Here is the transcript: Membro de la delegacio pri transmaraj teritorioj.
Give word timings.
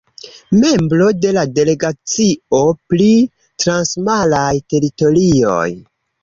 Membro 0.61 1.09
de 1.25 1.33
la 1.37 1.43
delegacio 1.57 2.61
pri 2.95 3.11
transmaraj 3.65 4.49
teritorioj. 4.75 5.69